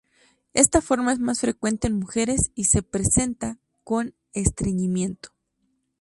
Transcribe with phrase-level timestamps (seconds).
[0.55, 5.29] Esta forma es más frecuente en mujeres y se presenta con estreñimiento.